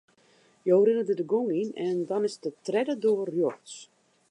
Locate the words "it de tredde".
2.37-2.95